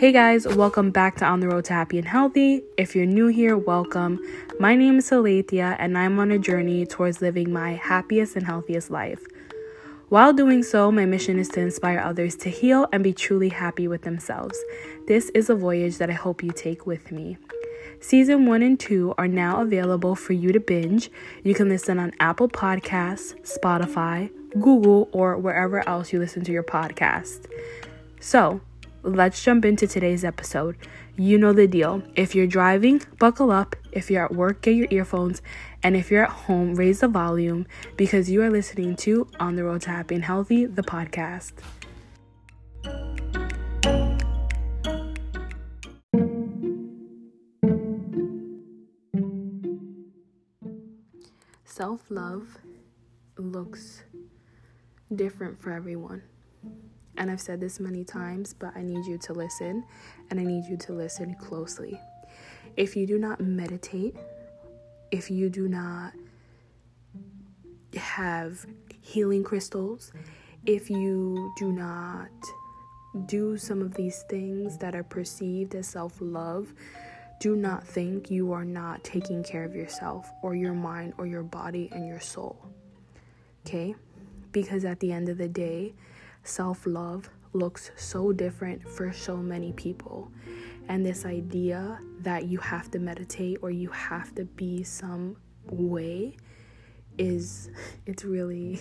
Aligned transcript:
Hey 0.00 0.12
guys, 0.12 0.46
welcome 0.48 0.90
back 0.90 1.16
to 1.16 1.26
On 1.26 1.40
the 1.40 1.48
Road 1.48 1.66
to 1.66 1.74
Happy 1.74 1.98
and 1.98 2.08
Healthy. 2.08 2.62
If 2.78 2.96
you're 2.96 3.04
new 3.04 3.26
here, 3.26 3.54
welcome. 3.58 4.18
My 4.58 4.74
name 4.74 4.96
is 4.96 5.10
Salathia, 5.10 5.76
and 5.78 5.98
I'm 5.98 6.18
on 6.18 6.30
a 6.30 6.38
journey 6.38 6.86
towards 6.86 7.20
living 7.20 7.52
my 7.52 7.72
happiest 7.74 8.34
and 8.34 8.46
healthiest 8.46 8.90
life. 8.90 9.22
While 10.08 10.32
doing 10.32 10.62
so, 10.62 10.90
my 10.90 11.04
mission 11.04 11.38
is 11.38 11.48
to 11.50 11.60
inspire 11.60 11.98
others 11.98 12.34
to 12.36 12.48
heal 12.48 12.88
and 12.94 13.04
be 13.04 13.12
truly 13.12 13.50
happy 13.50 13.88
with 13.88 14.00
themselves. 14.00 14.58
This 15.06 15.28
is 15.34 15.50
a 15.50 15.54
voyage 15.54 15.98
that 15.98 16.08
I 16.08 16.14
hope 16.14 16.42
you 16.42 16.50
take 16.50 16.86
with 16.86 17.12
me. 17.12 17.36
Season 18.00 18.46
1 18.46 18.62
and 18.62 18.80
2 18.80 19.16
are 19.18 19.28
now 19.28 19.60
available 19.60 20.14
for 20.14 20.32
you 20.32 20.50
to 20.50 20.60
binge. 20.60 21.10
You 21.44 21.52
can 21.52 21.68
listen 21.68 21.98
on 21.98 22.14
Apple 22.20 22.48
Podcasts, 22.48 23.34
Spotify, 23.42 24.30
Google, 24.58 25.10
or 25.12 25.36
wherever 25.36 25.86
else 25.86 26.10
you 26.10 26.18
listen 26.18 26.42
to 26.44 26.52
your 26.52 26.64
podcast. 26.64 27.44
So, 28.18 28.62
let's 29.02 29.42
jump 29.42 29.64
into 29.64 29.86
today's 29.86 30.24
episode. 30.24 30.76
You 31.16 31.38
know 31.38 31.52
the 31.52 31.66
deal. 31.66 32.02
If 32.14 32.34
you're 32.34 32.46
driving, 32.46 33.02
buckle 33.18 33.50
up. 33.50 33.76
If 33.92 34.10
you're 34.10 34.24
at 34.24 34.34
work, 34.34 34.62
get 34.62 34.74
your 34.74 34.88
earphones. 34.90 35.42
And 35.82 35.96
if 35.96 36.10
you're 36.10 36.24
at 36.24 36.30
home, 36.30 36.74
raise 36.74 37.00
the 37.00 37.08
volume 37.08 37.66
because 37.96 38.30
you 38.30 38.42
are 38.42 38.50
listening 38.50 38.96
to 38.96 39.28
On 39.38 39.56
the 39.56 39.64
Road 39.64 39.82
to 39.82 39.90
Happy 39.90 40.14
and 40.14 40.24
Healthy, 40.24 40.66
the 40.66 40.82
podcast. 40.82 41.52
Self 51.64 52.10
love 52.10 52.58
looks 53.38 54.02
different 55.14 55.60
for 55.62 55.72
everyone. 55.72 56.22
And 57.20 57.30
I've 57.30 57.40
said 57.40 57.60
this 57.60 57.78
many 57.78 58.02
times, 58.02 58.54
but 58.54 58.74
I 58.74 58.82
need 58.82 59.04
you 59.04 59.18
to 59.18 59.34
listen 59.34 59.84
and 60.30 60.40
I 60.40 60.42
need 60.42 60.64
you 60.64 60.78
to 60.78 60.94
listen 60.94 61.34
closely. 61.34 62.00
If 62.78 62.96
you 62.96 63.06
do 63.06 63.18
not 63.18 63.42
meditate, 63.42 64.16
if 65.10 65.30
you 65.30 65.50
do 65.50 65.68
not 65.68 66.14
have 67.94 68.64
healing 69.02 69.44
crystals, 69.44 70.12
if 70.64 70.88
you 70.88 71.52
do 71.58 71.72
not 71.72 72.30
do 73.26 73.58
some 73.58 73.82
of 73.82 73.92
these 73.92 74.22
things 74.30 74.78
that 74.78 74.94
are 74.94 75.04
perceived 75.04 75.74
as 75.74 75.86
self 75.86 76.14
love, 76.20 76.72
do 77.38 77.54
not 77.54 77.86
think 77.86 78.30
you 78.30 78.50
are 78.52 78.64
not 78.64 79.04
taking 79.04 79.42
care 79.42 79.64
of 79.64 79.74
yourself 79.74 80.30
or 80.42 80.54
your 80.54 80.74
mind 80.74 81.12
or 81.18 81.26
your 81.26 81.42
body 81.42 81.90
and 81.92 82.08
your 82.08 82.20
soul. 82.20 82.56
Okay? 83.66 83.94
Because 84.52 84.86
at 84.86 85.00
the 85.00 85.12
end 85.12 85.28
of 85.28 85.36
the 85.36 85.48
day, 85.48 85.92
self 86.42 86.86
love 86.86 87.30
looks 87.52 87.90
so 87.96 88.32
different 88.32 88.88
for 88.88 89.12
so 89.12 89.36
many 89.36 89.72
people. 89.72 90.30
And 90.88 91.04
this 91.04 91.24
idea 91.24 92.00
that 92.20 92.46
you 92.46 92.58
have 92.58 92.90
to 92.92 92.98
meditate 92.98 93.58
or 93.62 93.70
you 93.70 93.90
have 93.90 94.34
to 94.34 94.44
be 94.44 94.82
some 94.82 95.36
way 95.66 96.36
is, 97.18 97.70
it's 98.06 98.24
really, 98.24 98.80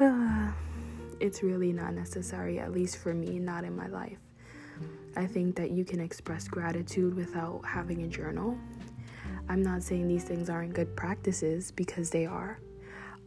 uh, 0.00 0.52
it's 1.20 1.42
really 1.42 1.72
not 1.72 1.94
necessary, 1.94 2.58
at 2.58 2.72
least 2.72 2.98
for 2.98 3.14
me, 3.14 3.38
not 3.38 3.64
in 3.64 3.76
my 3.76 3.86
life. 3.88 4.18
I 5.16 5.26
think 5.26 5.56
that 5.56 5.70
you 5.70 5.84
can 5.84 6.00
express 6.00 6.48
gratitude 6.48 7.14
without 7.14 7.64
having 7.64 8.02
a 8.02 8.08
journal. 8.08 8.56
I'm 9.48 9.62
not 9.62 9.82
saying 9.82 10.08
these 10.08 10.24
things 10.24 10.48
aren't 10.48 10.72
good 10.72 10.96
practices 10.96 11.70
because 11.70 12.10
they 12.10 12.26
are. 12.26 12.58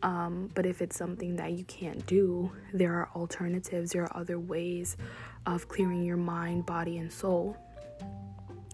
Um, 0.04 0.52
but 0.54 0.66
if 0.66 0.82
it's 0.82 0.96
something 0.96 1.36
that 1.38 1.54
you 1.54 1.64
can't 1.66 2.06
do, 2.06 2.52
there 2.74 2.94
are 2.94 3.10
alternatives, 3.16 3.92
there 3.92 4.04
are 4.04 4.18
other 4.18 4.40
ways 4.40 4.98
of 5.46 5.68
clearing 5.68 6.04
your 6.04 6.18
mind, 6.18 6.66
body, 6.66 6.98
and 6.98 7.12
soul. 7.12 7.58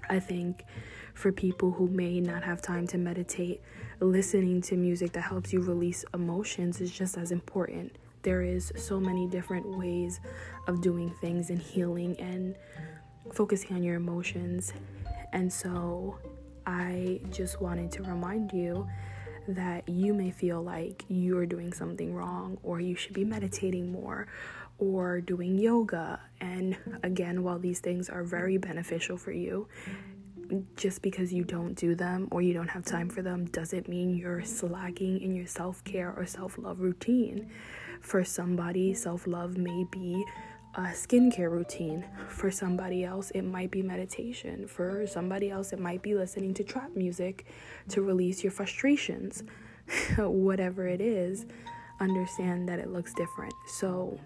I 0.09 0.19
think 0.19 0.65
for 1.13 1.31
people 1.31 1.71
who 1.71 1.87
may 1.87 2.19
not 2.19 2.43
have 2.43 2.61
time 2.61 2.87
to 2.87 2.97
meditate, 2.97 3.61
listening 3.99 4.61
to 4.63 4.75
music 4.75 5.13
that 5.13 5.21
helps 5.21 5.53
you 5.53 5.61
release 5.61 6.03
emotions 6.13 6.81
is 6.81 6.91
just 6.91 7.17
as 7.17 7.31
important. 7.31 7.95
There 8.23 8.41
is 8.41 8.71
so 8.75 8.99
many 8.99 9.27
different 9.27 9.77
ways 9.77 10.19
of 10.67 10.81
doing 10.81 11.13
things 11.21 11.49
and 11.49 11.59
healing 11.59 12.19
and 12.19 12.55
focusing 13.33 13.75
on 13.75 13.83
your 13.83 13.95
emotions. 13.95 14.73
And 15.33 15.51
so 15.51 16.19
I 16.65 17.21
just 17.31 17.61
wanted 17.61 17.91
to 17.93 18.03
remind 18.03 18.51
you 18.51 18.87
that 19.47 19.87
you 19.87 20.13
may 20.13 20.31
feel 20.31 20.61
like 20.61 21.05
you're 21.07 21.45
doing 21.45 21.73
something 21.73 22.13
wrong 22.13 22.57
or 22.63 22.79
you 22.79 22.95
should 22.95 23.13
be 23.13 23.25
meditating 23.25 23.91
more 23.91 24.27
or 24.77 25.21
doing 25.21 25.57
yoga. 25.57 26.19
And 26.39 26.77
again, 27.03 27.43
while 27.43 27.59
these 27.59 27.79
things 27.79 28.09
are 28.09 28.23
very 28.23 28.57
beneficial 28.57 29.17
for 29.17 29.31
you, 29.31 29.67
just 30.75 31.01
because 31.01 31.31
you 31.31 31.43
don't 31.43 31.75
do 31.75 31.95
them 31.95 32.27
or 32.31 32.41
you 32.41 32.53
don't 32.53 32.67
have 32.67 32.83
time 32.83 33.09
for 33.09 33.21
them 33.21 33.45
doesn't 33.45 33.87
mean 33.87 34.15
you're 34.15 34.43
slacking 34.43 35.21
in 35.21 35.33
your 35.33 35.47
self 35.47 35.83
care 35.83 36.13
or 36.15 36.25
self 36.25 36.57
love 36.57 36.81
routine. 36.81 37.49
For 38.01 38.23
somebody, 38.23 38.93
self 38.93 39.27
love 39.27 39.57
may 39.57 39.85
be 39.91 40.25
a 40.75 40.81
skincare 40.93 41.51
routine. 41.51 42.05
For 42.29 42.49
somebody 42.49 43.03
else, 43.03 43.31
it 43.31 43.43
might 43.43 43.71
be 43.71 43.81
meditation. 43.81 44.67
For 44.67 45.05
somebody 45.05 45.51
else, 45.51 45.73
it 45.73 45.79
might 45.79 46.01
be 46.01 46.15
listening 46.15 46.53
to 46.55 46.63
trap 46.63 46.95
music 46.95 47.45
to 47.89 48.01
release 48.01 48.43
your 48.43 48.51
frustrations. 48.51 49.43
Whatever 50.17 50.87
it 50.87 51.01
is, 51.01 51.45
understand 51.99 52.69
that 52.69 52.79
it 52.79 52.89
looks 52.89 53.13
different. 53.13 53.53
So, 53.67 54.19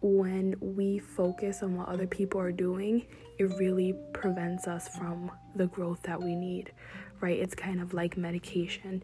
when 0.00 0.54
we 0.60 0.98
focus 0.98 1.62
on 1.62 1.76
what 1.76 1.88
other 1.88 2.06
people 2.06 2.40
are 2.40 2.52
doing, 2.52 3.06
it 3.38 3.44
really 3.58 3.94
prevents 4.12 4.68
us 4.68 4.88
from 4.96 5.30
the 5.56 5.66
growth 5.66 6.02
that 6.02 6.20
we 6.22 6.36
need, 6.36 6.72
right? 7.20 7.38
It's 7.38 7.54
kind 7.54 7.80
of 7.80 7.94
like 7.94 8.16
medication 8.16 9.02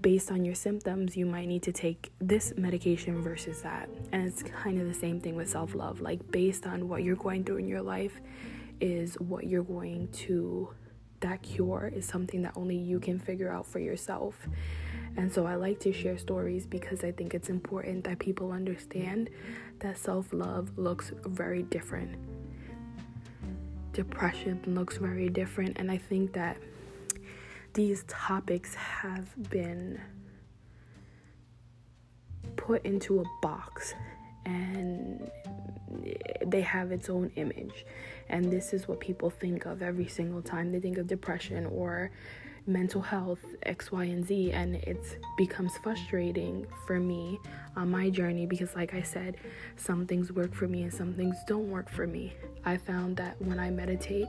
based 0.00 0.30
on 0.30 0.44
your 0.44 0.54
symptoms, 0.54 1.16
you 1.16 1.26
might 1.26 1.48
need 1.48 1.62
to 1.64 1.72
take 1.72 2.12
this 2.20 2.52
medication 2.56 3.22
versus 3.22 3.62
that. 3.62 3.88
And 4.12 4.26
it's 4.26 4.42
kind 4.42 4.80
of 4.80 4.88
the 4.88 4.94
same 4.94 5.20
thing 5.20 5.34
with 5.34 5.48
self 5.48 5.74
love. 5.74 6.00
Like, 6.00 6.30
based 6.30 6.66
on 6.66 6.88
what 6.88 7.02
you're 7.02 7.16
going 7.16 7.44
through 7.44 7.58
in 7.58 7.68
your 7.68 7.82
life, 7.82 8.20
is 8.80 9.14
what 9.20 9.46
you're 9.46 9.64
going 9.64 10.08
to, 10.12 10.68
that 11.20 11.42
cure 11.42 11.92
is 11.94 12.06
something 12.06 12.42
that 12.42 12.52
only 12.56 12.76
you 12.76 13.00
can 13.00 13.18
figure 13.18 13.50
out 13.50 13.66
for 13.66 13.78
yourself. 13.78 14.48
And 15.16 15.32
so 15.32 15.46
I 15.46 15.56
like 15.56 15.80
to 15.80 15.92
share 15.92 16.16
stories 16.18 16.66
because 16.66 17.02
I 17.02 17.10
think 17.10 17.34
it's 17.34 17.48
important 17.48 18.04
that 18.04 18.18
people 18.18 18.52
understand 18.52 19.30
that 19.80 19.98
self 19.98 20.32
love 20.32 20.76
looks 20.78 21.12
very 21.24 21.62
different. 21.64 22.16
Depression 23.92 24.60
looks 24.66 24.96
very 24.96 25.28
different. 25.28 25.78
And 25.78 25.90
I 25.90 25.96
think 25.96 26.32
that 26.34 26.56
these 27.78 28.02
topics 28.08 28.74
have 28.74 29.50
been 29.50 30.00
put 32.56 32.84
into 32.84 33.20
a 33.20 33.24
box 33.40 33.94
and 34.44 35.30
they 36.44 36.60
have 36.60 36.90
its 36.90 37.08
own 37.08 37.30
image. 37.36 37.86
And 38.30 38.50
this 38.50 38.72
is 38.72 38.88
what 38.88 38.98
people 38.98 39.30
think 39.30 39.64
of 39.64 39.80
every 39.80 40.08
single 40.08 40.42
time 40.42 40.72
they 40.72 40.80
think 40.80 40.98
of 40.98 41.06
depression 41.06 41.66
or 41.66 42.10
mental 42.68 43.00
health 43.00 43.40
x 43.62 43.90
y 43.90 44.04
and 44.04 44.26
z 44.26 44.52
and 44.52 44.74
it 44.76 45.18
becomes 45.38 45.72
frustrating 45.78 46.66
for 46.86 47.00
me 47.00 47.40
on 47.76 47.90
my 47.90 48.10
journey 48.10 48.44
because 48.44 48.76
like 48.76 48.92
i 48.92 49.00
said 49.00 49.38
some 49.76 50.06
things 50.06 50.30
work 50.30 50.52
for 50.54 50.68
me 50.68 50.82
and 50.82 50.92
some 50.92 51.14
things 51.14 51.34
don't 51.46 51.70
work 51.70 51.88
for 51.88 52.06
me. 52.06 52.34
I 52.66 52.76
found 52.76 53.16
that 53.16 53.40
when 53.40 53.58
i 53.58 53.70
meditate 53.70 54.26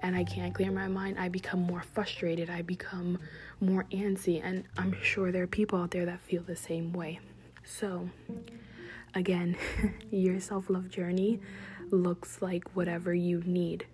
and 0.00 0.16
i 0.16 0.24
can't 0.24 0.54
clear 0.54 0.70
my 0.72 0.88
mind 0.88 1.18
i 1.18 1.28
become 1.28 1.60
more 1.60 1.82
frustrated. 1.82 2.48
I 2.48 2.62
become 2.62 3.18
more 3.60 3.84
antsy 3.92 4.40
and 4.42 4.64
i'm 4.78 4.96
sure 5.02 5.30
there 5.30 5.42
are 5.42 5.46
people 5.46 5.78
out 5.78 5.90
there 5.90 6.06
that 6.06 6.20
feel 6.20 6.42
the 6.42 6.56
same 6.56 6.94
way. 6.94 7.20
So 7.64 8.08
again 9.14 9.56
your 10.10 10.40
self-love 10.40 10.88
journey 10.88 11.40
looks 11.90 12.40
like 12.40 12.64
whatever 12.74 13.12
you 13.12 13.42
need. 13.44 13.86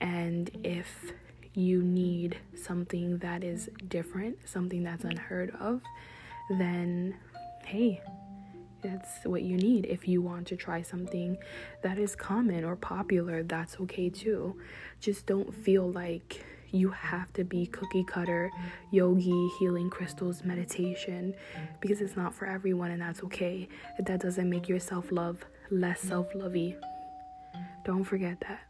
And 0.00 0.50
if 0.64 1.12
you 1.56 1.82
need 1.82 2.36
something 2.54 3.16
that 3.18 3.42
is 3.42 3.70
different, 3.88 4.36
something 4.44 4.84
that's 4.84 5.04
unheard 5.04 5.50
of, 5.58 5.80
then 6.50 7.16
hey, 7.64 8.00
that's 8.82 9.24
what 9.24 9.42
you 9.42 9.56
need. 9.56 9.86
If 9.86 10.06
you 10.06 10.20
want 10.20 10.46
to 10.48 10.56
try 10.56 10.82
something 10.82 11.36
that 11.82 11.98
is 11.98 12.14
common 12.14 12.62
or 12.62 12.76
popular, 12.76 13.42
that's 13.42 13.80
okay 13.80 14.10
too. 14.10 14.56
Just 15.00 15.26
don't 15.26 15.52
feel 15.52 15.90
like 15.90 16.44
you 16.72 16.90
have 16.90 17.32
to 17.32 17.42
be 17.42 17.66
cookie 17.66 18.04
cutter, 18.04 18.50
yogi, 18.90 19.48
healing 19.58 19.88
crystals, 19.88 20.44
meditation, 20.44 21.34
because 21.80 22.02
it's 22.02 22.16
not 22.16 22.34
for 22.34 22.46
everyone 22.46 22.90
and 22.90 23.00
that's 23.00 23.22
okay. 23.24 23.66
That 23.98 24.20
doesn't 24.20 24.48
make 24.48 24.68
your 24.68 24.78
self 24.78 25.10
love 25.10 25.42
less 25.70 26.00
self 26.00 26.34
lovey. 26.34 26.76
Don't 27.84 28.04
forget 28.04 28.38
that. 28.40 28.60